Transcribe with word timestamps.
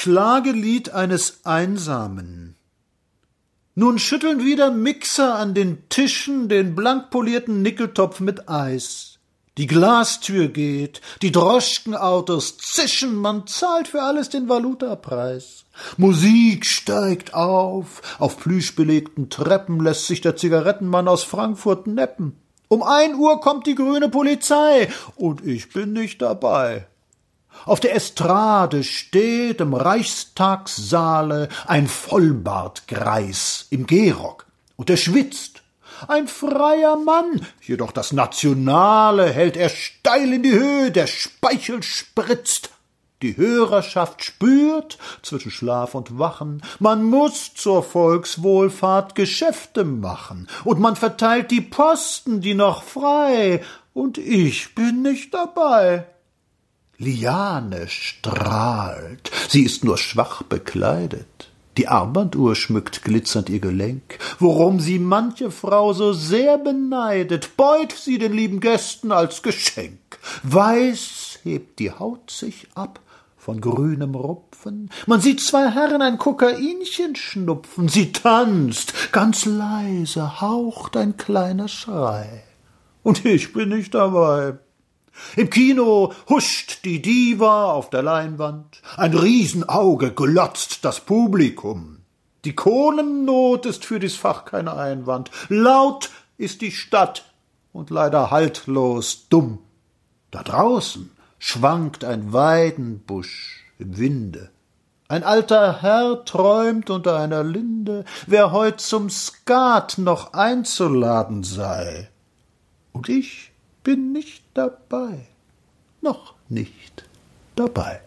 Klagelied 0.00 0.94
eines 0.94 1.44
Einsamen. 1.44 2.56
Nun 3.74 3.98
schütteln 3.98 4.42
wieder 4.42 4.70
Mixer 4.70 5.34
an 5.34 5.52
den 5.52 5.90
Tischen 5.90 6.48
den 6.48 6.74
blankpolierten 6.74 7.60
Nickeltopf 7.60 8.20
mit 8.20 8.48
Eis. 8.48 9.18
Die 9.58 9.66
Glastür 9.66 10.48
geht, 10.48 11.02
die 11.20 11.30
Droschkenautos 11.30 12.56
zischen, 12.56 13.14
man 13.14 13.46
zahlt 13.46 13.88
für 13.88 14.00
alles 14.00 14.30
den 14.30 14.48
Valutapreis. 14.48 15.66
Musik 15.98 16.64
steigt 16.64 17.34
auf, 17.34 18.00
auf 18.18 18.38
plüschbelegten 18.38 19.28
Treppen 19.28 19.80
lässt 19.80 20.06
sich 20.06 20.22
der 20.22 20.34
Zigarettenmann 20.34 21.08
aus 21.08 21.24
Frankfurt 21.24 21.86
neppen. 21.86 22.40
Um 22.68 22.82
ein 22.82 23.16
Uhr 23.16 23.42
kommt 23.42 23.66
die 23.66 23.74
grüne 23.74 24.08
Polizei, 24.08 24.88
und 25.16 25.46
ich 25.46 25.70
bin 25.74 25.92
nicht 25.92 26.22
dabei. 26.22 26.86
Auf 27.66 27.80
der 27.80 27.94
Estrade 27.94 28.84
steht 28.84 29.60
im 29.60 29.74
Reichstagssaale 29.74 31.48
ein 31.66 31.86
Vollbartgreis 31.88 33.66
im 33.70 33.86
Gehrock, 33.86 34.46
und 34.76 34.88
er 34.90 34.96
schwitzt. 34.96 35.62
Ein 36.08 36.28
freier 36.28 36.96
Mann, 36.96 37.46
jedoch 37.60 37.92
das 37.92 38.12
Nationale 38.12 39.30
hält 39.30 39.56
er 39.58 39.68
steil 39.68 40.32
in 40.32 40.42
die 40.42 40.52
Höhe, 40.52 40.90
der 40.90 41.06
Speichel 41.06 41.82
spritzt. 41.82 42.70
Die 43.22 43.36
Hörerschaft 43.36 44.24
spürt 44.24 44.96
zwischen 45.22 45.50
Schlaf 45.50 45.94
und 45.94 46.18
Wachen, 46.18 46.62
man 46.78 47.04
muss 47.04 47.52
zur 47.52 47.82
Volkswohlfahrt 47.82 49.14
Geschäfte 49.14 49.84
machen, 49.84 50.48
und 50.64 50.80
man 50.80 50.96
verteilt 50.96 51.50
die 51.50 51.60
Posten, 51.60 52.40
die 52.40 52.54
noch 52.54 52.82
frei, 52.82 53.62
und 53.92 54.16
ich 54.16 54.74
bin 54.74 55.02
nicht 55.02 55.34
dabei. 55.34 56.06
Liane 57.00 57.88
strahlt, 57.88 59.30
sie 59.48 59.62
ist 59.62 59.84
nur 59.84 59.96
schwach 59.96 60.42
bekleidet. 60.42 61.50
Die 61.78 61.88
Armbanduhr 61.88 62.54
schmückt 62.54 63.04
glitzernd 63.04 63.48
ihr 63.48 63.60
Gelenk, 63.60 64.18
worum 64.38 64.80
sie 64.80 64.98
manche 64.98 65.50
Frau 65.50 65.94
so 65.94 66.12
sehr 66.12 66.58
beneidet, 66.58 67.56
beut 67.56 67.92
sie 67.92 68.18
den 68.18 68.34
lieben 68.34 68.60
Gästen 68.60 69.12
als 69.12 69.42
Geschenk. 69.42 70.18
Weiß 70.42 71.38
hebt 71.42 71.78
die 71.78 71.90
Haut 71.90 72.30
sich 72.30 72.68
ab 72.74 73.00
von 73.38 73.62
grünem 73.62 74.14
Rupfen, 74.14 74.90
man 75.06 75.22
sieht 75.22 75.40
zwei 75.40 75.70
Herren 75.70 76.02
ein 76.02 76.18
Kokainchen 76.18 77.16
schnupfen, 77.16 77.88
sie 77.88 78.12
tanzt, 78.12 79.12
ganz 79.12 79.46
leise 79.46 80.42
haucht 80.42 80.98
ein 80.98 81.16
kleiner 81.16 81.68
Schrei. 81.68 82.44
Und 83.02 83.24
ich 83.24 83.54
bin 83.54 83.70
nicht 83.70 83.94
dabei. 83.94 84.58
Im 85.36 85.50
Kino 85.50 86.12
huscht 86.28 86.84
die 86.84 87.02
Diva 87.02 87.72
auf 87.72 87.90
der 87.90 88.02
Leinwand, 88.02 88.82
ein 88.96 89.14
Riesenauge 89.14 90.12
glotzt 90.12 90.84
das 90.84 91.00
Publikum. 91.00 91.98
Die 92.44 92.54
Kohlennot 92.54 93.66
ist 93.66 93.84
für 93.84 93.98
dies 93.98 94.16
Fach 94.16 94.44
kein 94.44 94.68
Einwand, 94.68 95.30
laut 95.48 96.10
ist 96.38 96.62
die 96.62 96.72
Stadt 96.72 97.24
und 97.72 97.90
leider 97.90 98.30
haltlos 98.30 99.28
dumm. 99.28 99.58
Da 100.30 100.42
draußen 100.42 101.10
schwankt 101.38 102.04
ein 102.04 102.32
Weidenbusch 102.32 103.64
im 103.78 103.98
Winde. 103.98 104.50
Ein 105.08 105.24
alter 105.24 105.82
Herr 105.82 106.24
träumt 106.24 106.88
unter 106.88 107.18
einer 107.18 107.42
Linde, 107.42 108.04
wer 108.26 108.52
heut 108.52 108.80
zum 108.80 109.10
Skat 109.10 109.98
noch 109.98 110.34
einzuladen 110.34 111.42
sei. 111.42 112.08
Und 112.92 113.08
ich 113.08 113.50
bin 113.82 114.12
nicht 114.12 114.44
dabei, 114.54 115.26
noch 116.00 116.34
nicht 116.48 117.04
dabei. 117.56 118.00